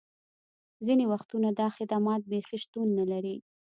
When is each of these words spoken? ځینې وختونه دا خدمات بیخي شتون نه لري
ځینې 0.85 1.05
وختونه 1.13 1.49
دا 1.59 1.67
خدمات 1.77 2.21
بیخي 2.31 2.57
شتون 2.63 2.87
نه 2.99 3.05
لري 3.11 3.35